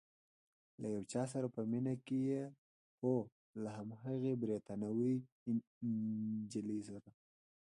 [0.81, 2.43] له یو چا سره په مینه کې یې؟
[2.99, 3.15] هو،
[3.63, 5.15] له هماغې بریتانوۍ
[6.39, 7.09] نجلۍ سره؟